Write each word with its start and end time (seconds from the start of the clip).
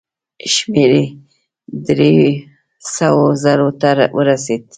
شمېر 0.53 0.91
یې 0.97 1.03
دریو 1.85 2.29
سوو 2.95 3.25
زرو 3.43 3.69
ته 3.81 3.89
ورسېد. 4.17 4.61